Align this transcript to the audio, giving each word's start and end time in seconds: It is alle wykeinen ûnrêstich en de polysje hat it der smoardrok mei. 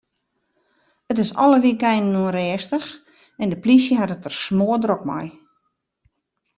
It 1.11 1.17
is 1.23 1.31
alle 1.43 1.59
wykeinen 1.65 2.19
ûnrêstich 2.25 2.89
en 3.41 3.47
de 3.51 3.57
polysje 3.63 3.95
hat 3.99 4.13
it 4.15 4.23
der 4.25 4.35
smoardrok 4.43 5.03
mei. 5.09 5.27